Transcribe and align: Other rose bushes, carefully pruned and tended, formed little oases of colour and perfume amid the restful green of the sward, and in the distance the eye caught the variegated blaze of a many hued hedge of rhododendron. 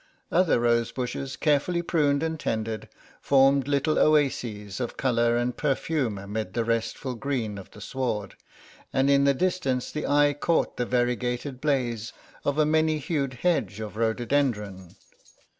Other 0.31 0.59
rose 0.59 0.91
bushes, 0.91 1.35
carefully 1.35 1.83
pruned 1.83 2.23
and 2.23 2.39
tended, 2.39 2.89
formed 3.21 3.67
little 3.67 3.99
oases 3.99 4.79
of 4.79 4.97
colour 4.97 5.37
and 5.37 5.55
perfume 5.55 6.17
amid 6.17 6.55
the 6.55 6.63
restful 6.63 7.13
green 7.13 7.59
of 7.59 7.69
the 7.69 7.81
sward, 7.81 8.33
and 8.91 9.11
in 9.11 9.25
the 9.25 9.35
distance 9.35 9.91
the 9.91 10.07
eye 10.07 10.33
caught 10.33 10.77
the 10.77 10.87
variegated 10.87 11.61
blaze 11.61 12.13
of 12.43 12.57
a 12.57 12.65
many 12.65 12.97
hued 12.97 13.35
hedge 13.43 13.79
of 13.79 13.95
rhododendron. 13.95 14.95